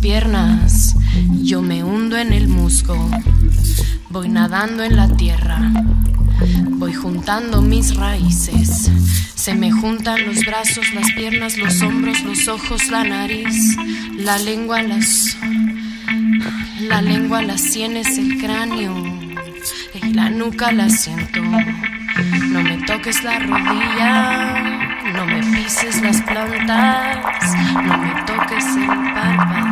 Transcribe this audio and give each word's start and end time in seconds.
piernas, 0.00 0.96
yo 1.42 1.62
me 1.62 1.84
hundo 1.84 2.16
en 2.16 2.32
el 2.32 2.48
musgo, 2.48 2.96
voy 4.08 4.28
nadando 4.28 4.82
en 4.82 4.96
la 4.96 5.08
tierra, 5.16 5.60
voy 6.70 6.92
juntando 6.94 7.62
mis 7.62 7.94
raíces, 7.96 8.90
se 9.34 9.54
me 9.54 9.70
juntan 9.70 10.26
los 10.26 10.44
brazos, 10.44 10.92
las 10.94 11.12
piernas, 11.12 11.56
los 11.58 11.82
hombros, 11.82 12.22
los 12.24 12.48
ojos, 12.48 12.90
la 12.90 13.04
nariz, 13.04 13.76
la 14.16 14.38
lengua, 14.38 14.82
las... 14.82 15.36
La 16.88 17.02
lengua, 17.02 17.42
las 17.42 17.60
sienes, 17.60 18.16
el 18.16 18.38
cráneo 18.38 18.94
y 20.02 20.14
la 20.14 20.30
nuca 20.30 20.72
la 20.72 20.88
siento. 20.88 21.42
No 21.42 22.62
me 22.62 22.78
toques 22.86 23.22
la 23.22 23.38
rodilla, 23.38 24.90
no 25.14 25.26
me 25.26 25.40
pises 25.54 26.00
las 26.02 26.20
plantas, 26.22 27.54
no 27.74 27.98
me 27.98 28.22
toques 28.22 28.64
el 28.76 28.86
párpado. 28.86 29.69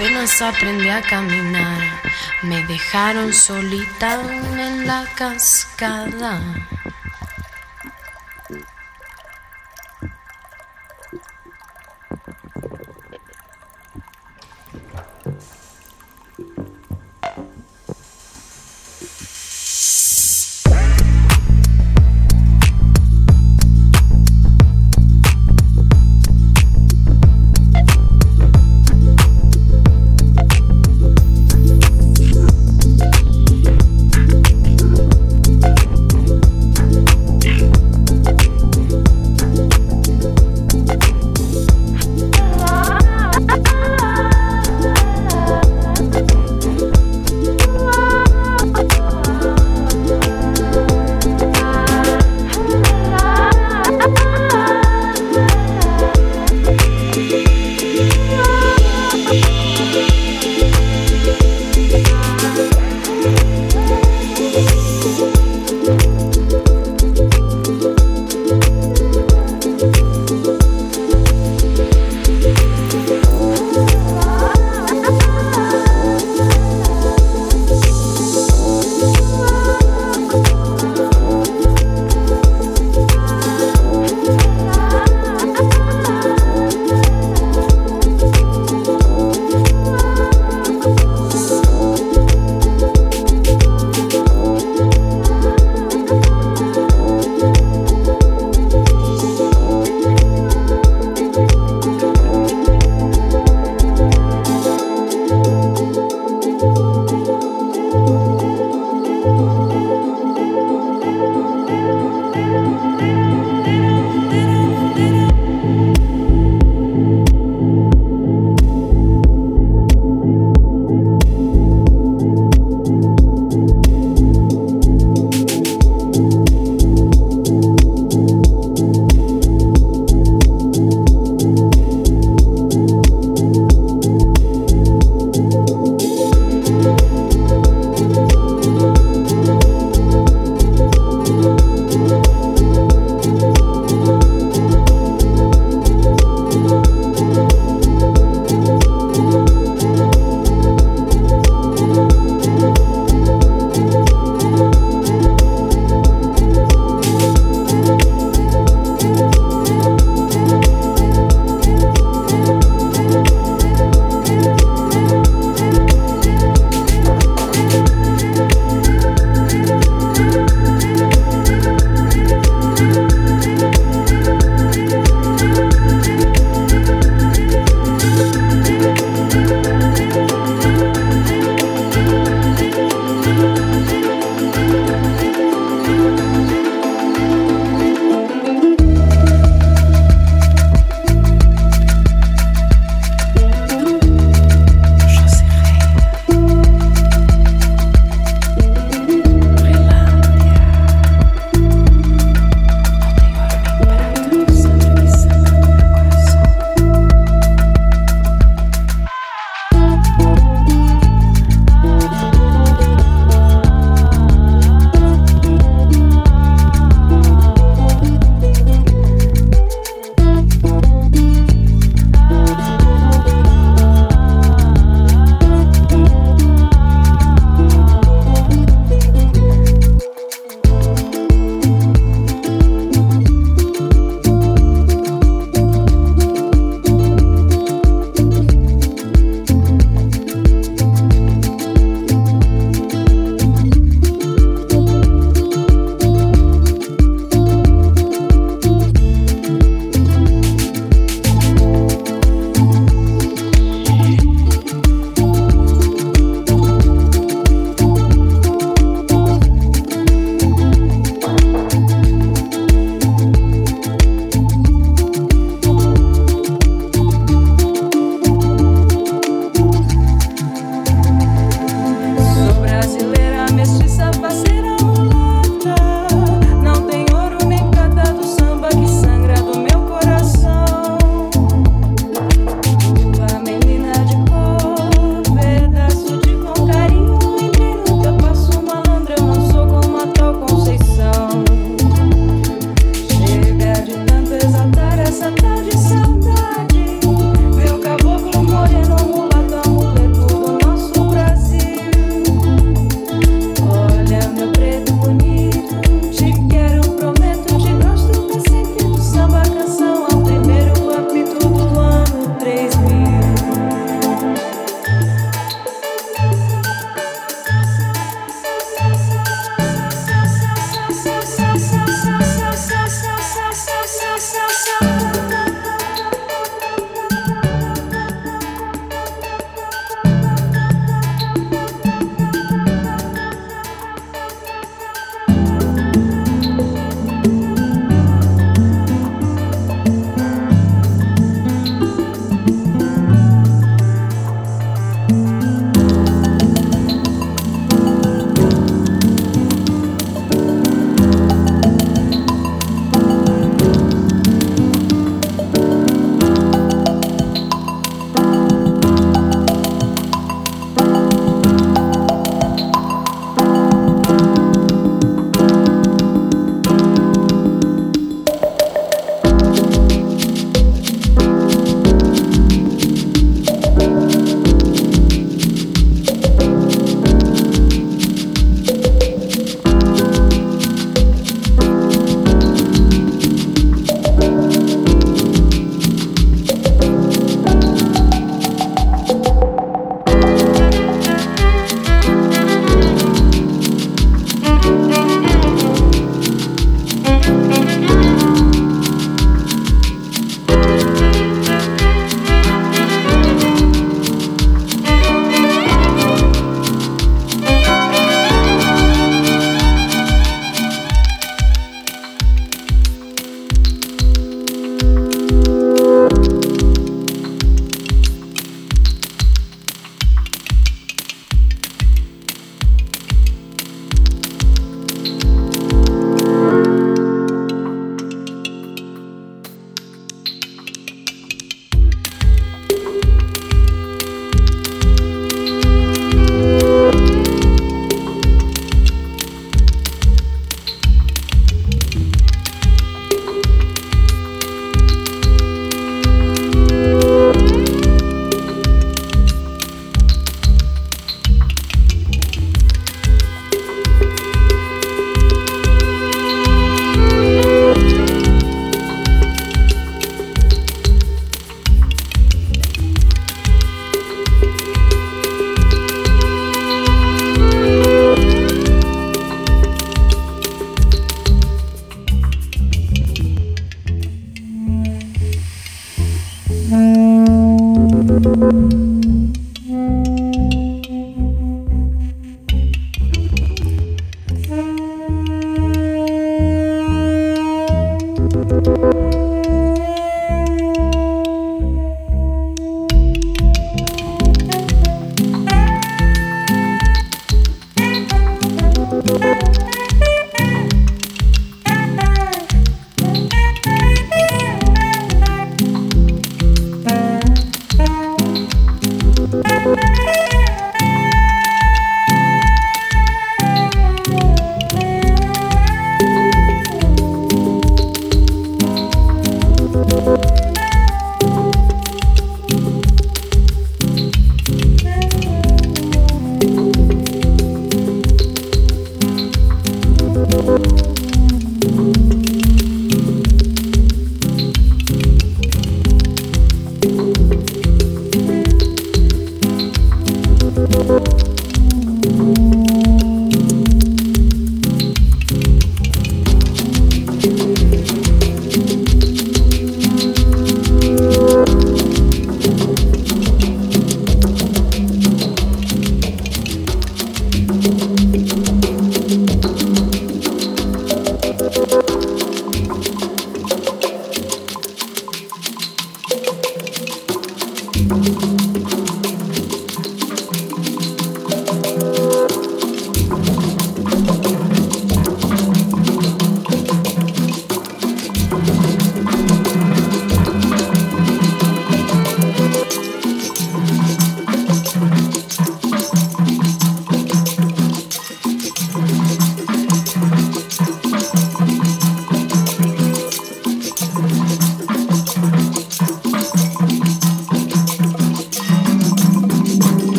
Apenas 0.00 0.40
aprendí 0.40 0.88
a 0.88 1.02
caminar, 1.02 1.78
me 2.42 2.64
dejaron 2.64 3.34
solita 3.34 4.18
en 4.58 4.86
la 4.86 5.04
cascada. 5.14 6.40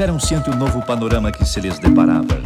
Detiveram-se 0.00 0.34
ante 0.34 0.48
o 0.48 0.56
novo 0.56 0.80
panorama 0.80 1.30
que 1.30 1.44
se 1.44 1.60
lhes 1.60 1.78
deparava. 1.78 2.40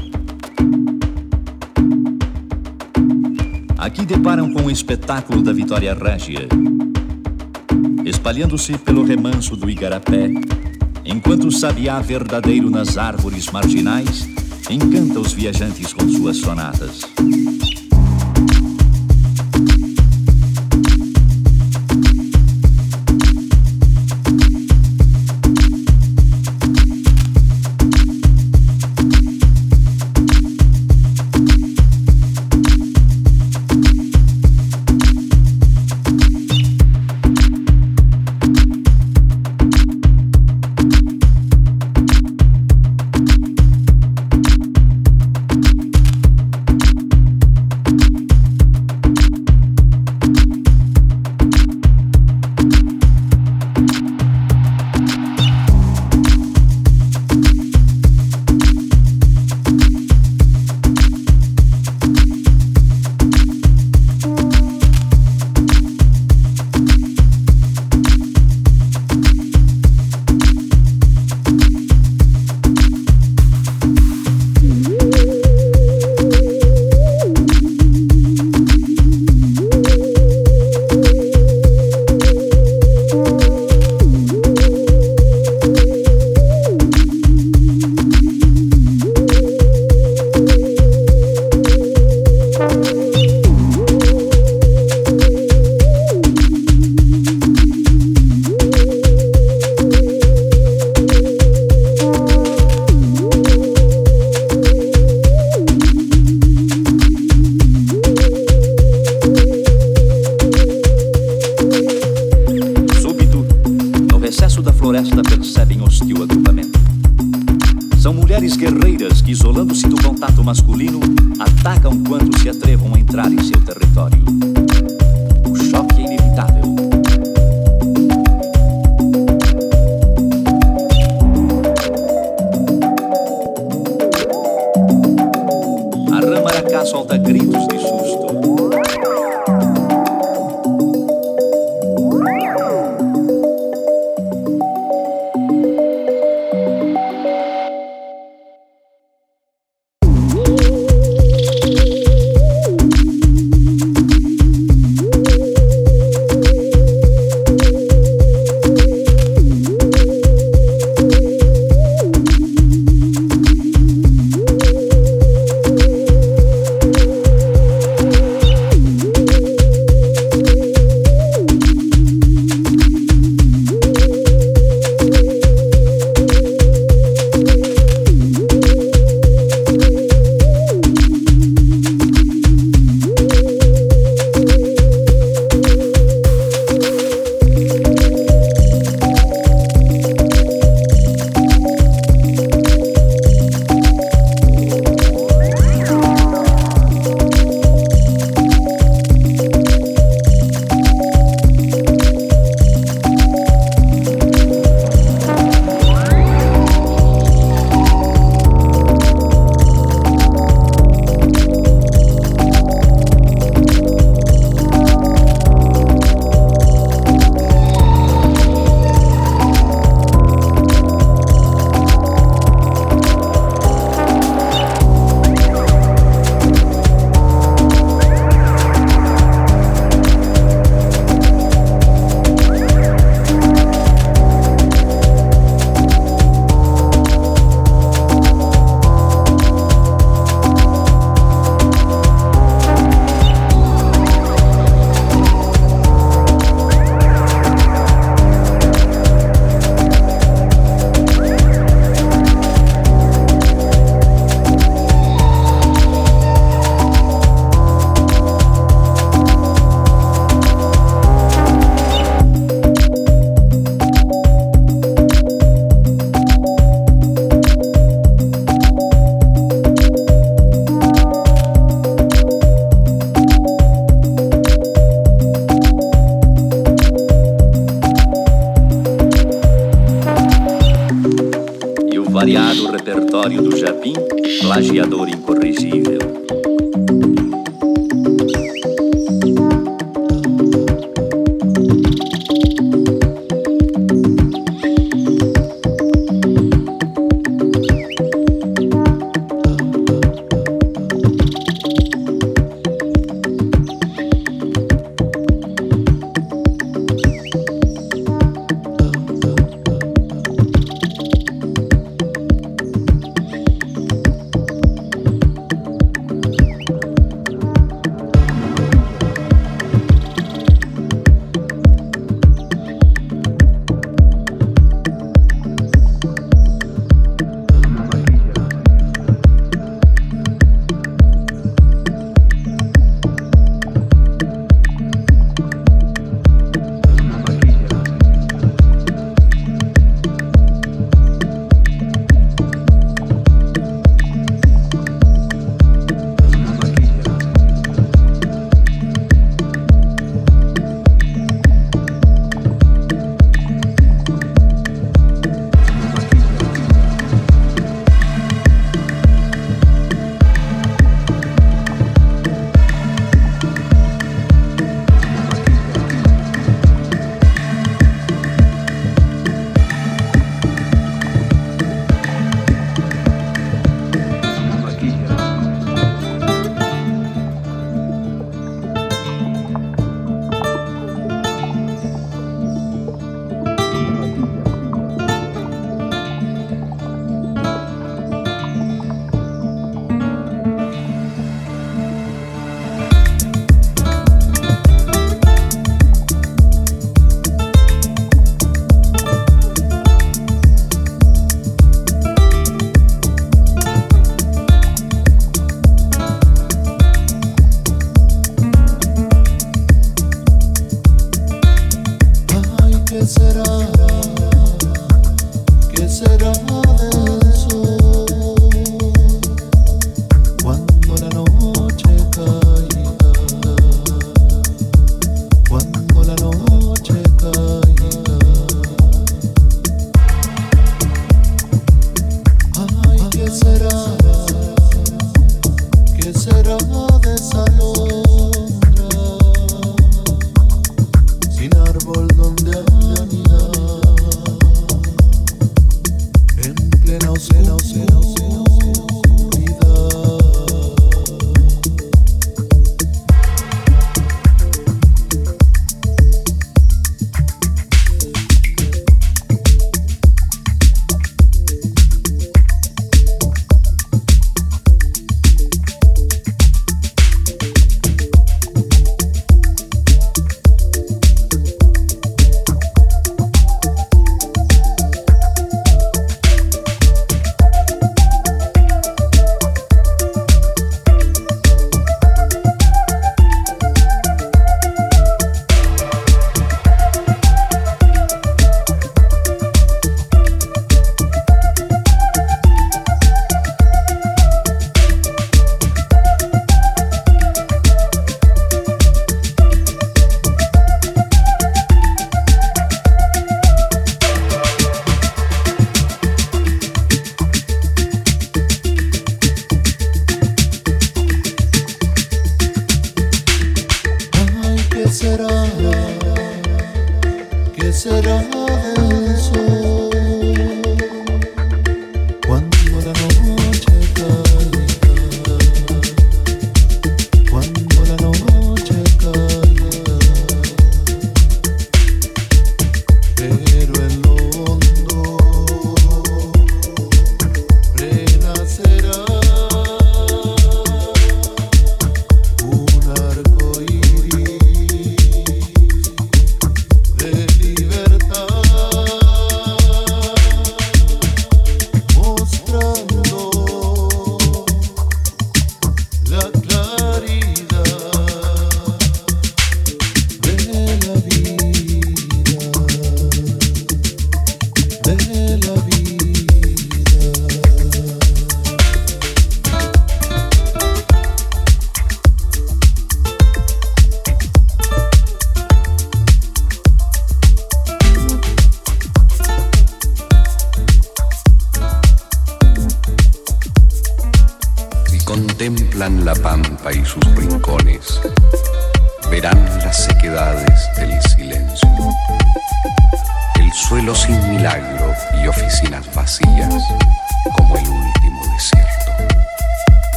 Aqui 3.79 4.05
deparam 4.05 4.53
com 4.53 4.63
o 4.63 4.71
espetáculo 4.71 5.41
da 5.41 5.53
Vitória 5.53 5.95
Régia, 5.95 6.49
espalhando-se 8.05 8.77
pelo 8.79 9.05
remanso 9.05 9.55
do 9.55 9.71
Igarapé, 9.71 10.31
enquanto 11.05 11.47
o 11.47 11.53
sabiá 11.53 12.01
verdadeiro 12.01 12.69
nas 12.71 12.99
árvores 12.99 13.49
marginais 13.53 14.29
encanta 14.69 15.21
os 15.21 15.33
viajantes 15.33 15.93
com 15.93 16.09
suas 16.09 16.39
sonatas. 16.39 17.03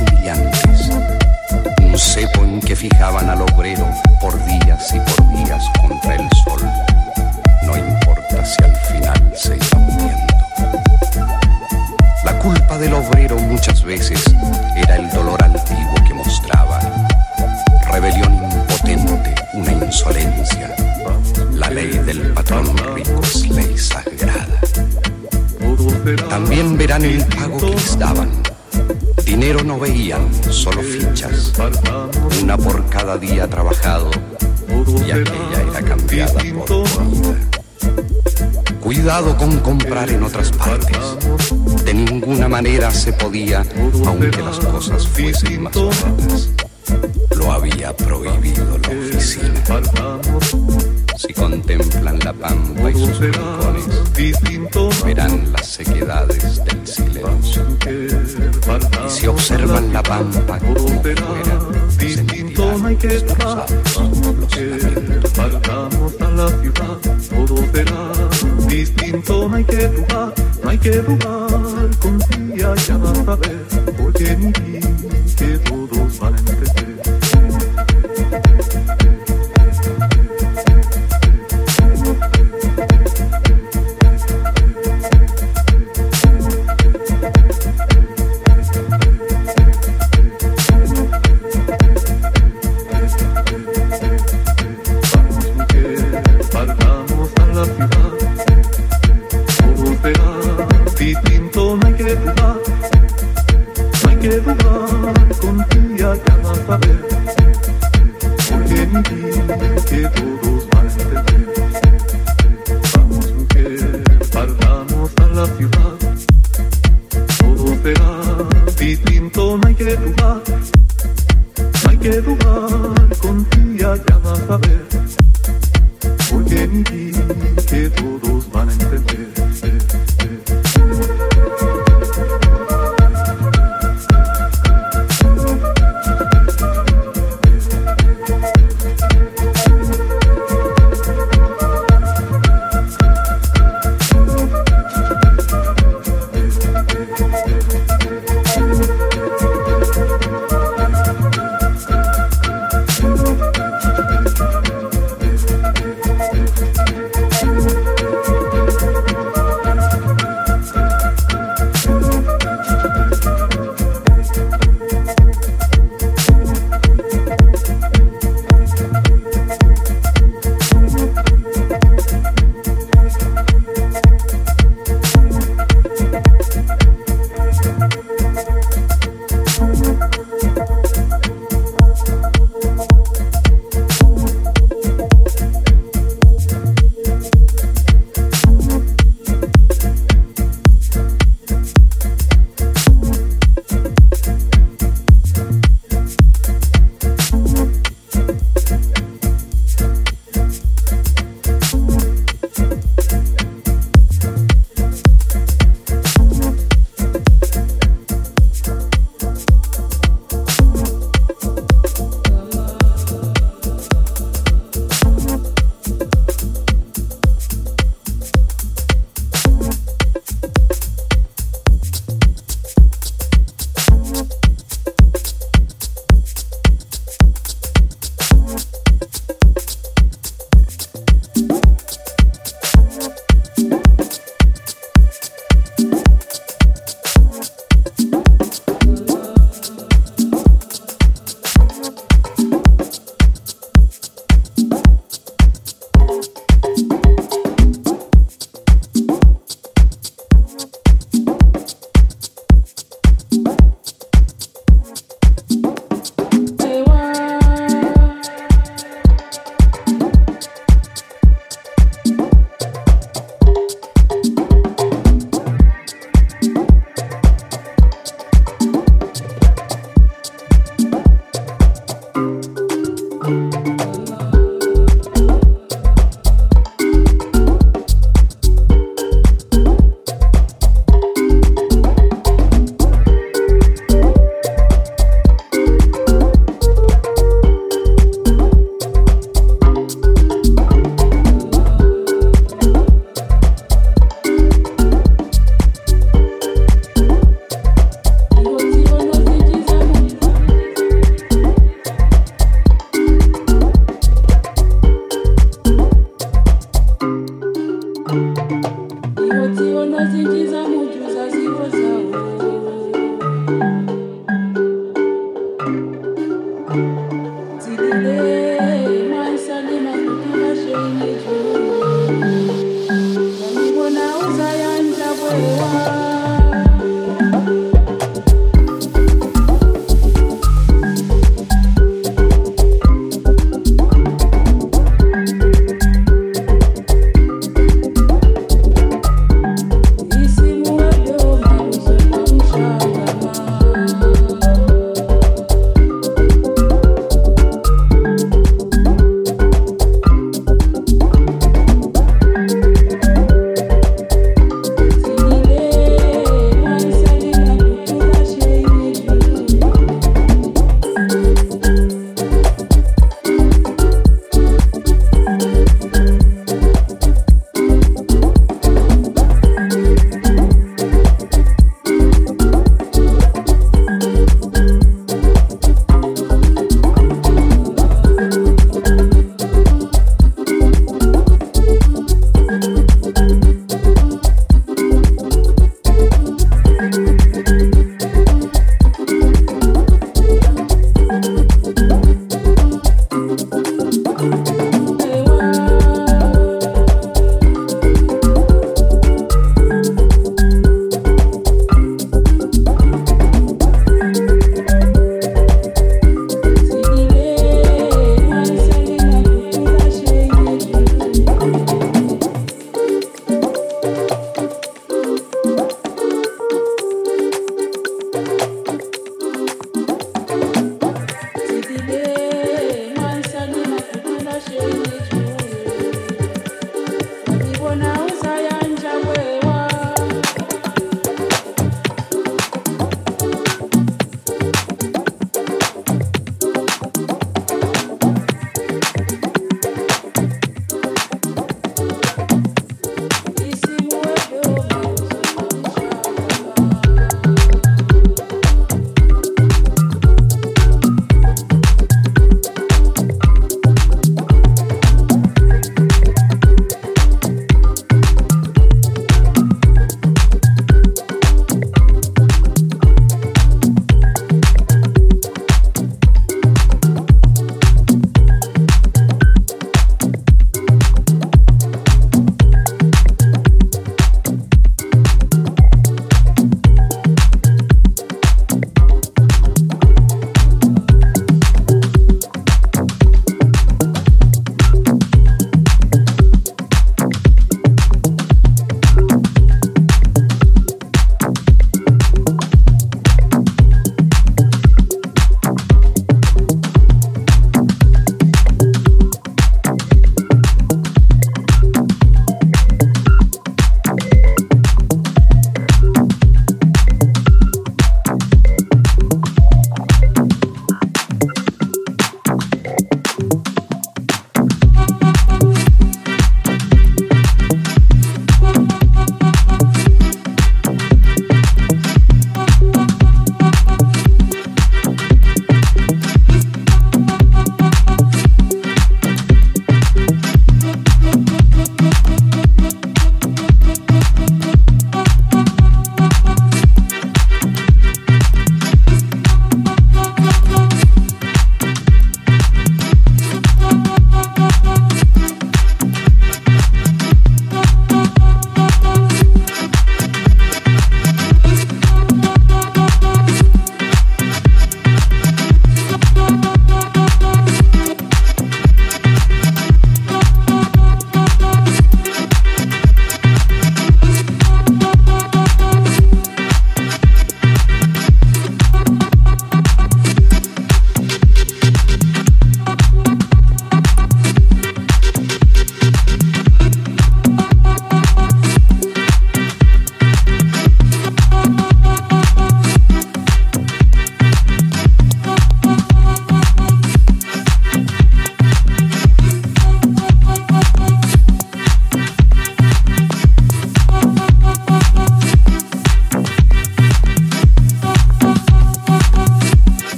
humillantes, 0.00 0.90
un 1.82 1.98
cepo 1.98 2.42
en 2.44 2.60
que 2.60 2.76
fijaban 2.76 3.21
comprar 39.72 40.10
en 40.10 40.22
otras 40.22 40.52
partes. 40.52 41.16
De 41.82 41.94
ninguna 41.94 42.46
manera 42.46 42.90
se 42.90 43.10
podía, 43.14 43.64
aunque 44.04 44.42
las 44.42 44.58
cosas 44.58 45.08
fuesen 45.08 45.62
más 45.62 45.74
baratas. 45.74 46.50
Lo 47.38 47.50
había 47.50 47.96
prohibido 47.96 48.76
la 48.76 48.88
oficina. 48.88 49.62
Si 51.16 51.32
contemplan 51.32 52.18
la 52.18 52.34
pampa 52.34 52.90
y 52.90 52.94
sus 52.94 53.18
balcones, 53.18 53.86
verán 55.04 55.50
las 55.52 55.66
sequedades 55.66 56.62
del 56.66 56.86
silencio. 56.86 57.62
Y 59.06 59.10
si 59.10 59.26
observan 59.26 59.90
la 59.90 60.02
pampa 60.02 60.58
como 60.58 61.00
fuera, 61.00 61.24
sentirán 61.98 62.98
los 63.00 63.38
rosados, 63.38 64.12
los 64.38 64.56
lamentos 64.58 65.12
no 69.12 69.54
hay 69.54 69.64
que 69.64 69.88
jugar, 69.88 70.32
no 70.62 70.70
hay 70.70 70.78
que 70.78 71.02
jugar, 71.02 71.90
confía 72.00 72.74
ya 72.74 72.96
vas 72.96 73.18
a 73.28 73.36
ver, 73.36 73.66
porque 73.96 74.36
mi 74.36 74.52
vida 74.52 74.81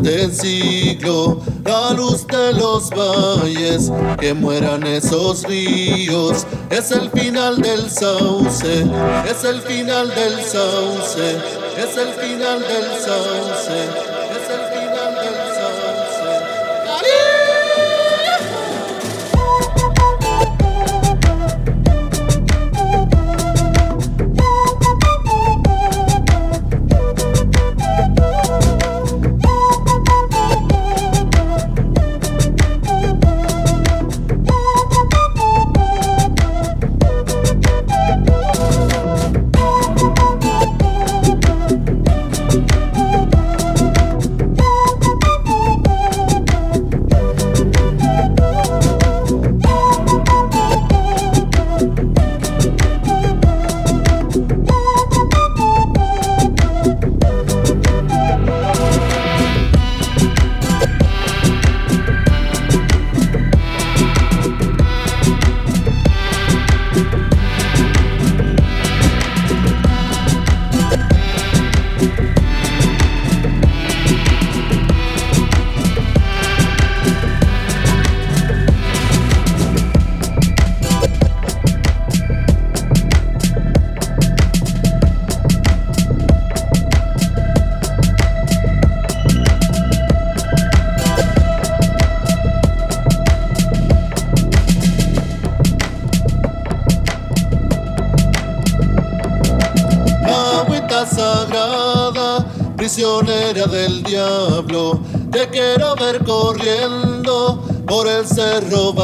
este 0.00 0.30
siglo, 0.30 1.40
la 1.64 1.92
luz 1.92 2.26
de 2.26 2.52
los 2.52 2.90
valles, 2.90 3.90
que 4.18 4.34
mueran 4.34 4.86
esos 4.86 5.42
ríos, 5.44 6.46
es 6.70 6.90
el 6.90 7.10
final 7.10 7.60
del 7.62 7.90
sauce, 7.90 8.86
es 9.28 9.44
el 9.44 9.60
final 9.62 10.08
del 10.08 10.44
sauce, 10.44 11.36
es 11.78 11.96
el 11.96 12.12
final 12.14 12.60
del 12.60 13.00
sauce. 13.00 14.15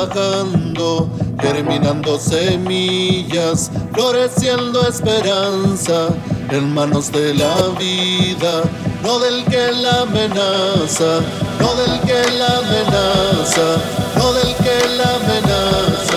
Cerro 0.02 0.06
bajando, 0.06 1.08
germinando 1.40 2.18
semillas, 2.18 3.70
floreciendo 3.92 4.86
esperanza 4.88 6.08
en 6.50 6.72
manos 6.74 7.12
de 7.12 7.34
la 7.34 7.54
vida, 7.78 8.62
no 9.02 9.18
del 9.18 9.44
que 9.44 9.72
la 9.72 10.02
amenaza, 10.02 11.20
no 11.60 11.74
del 11.74 12.00
que 12.00 12.30
la 12.38 12.58
amenaza, 12.58 13.76
no 14.16 14.32
del 14.32 14.54
que 14.56 14.88
la 14.96 15.14
amenaza. 15.16 16.11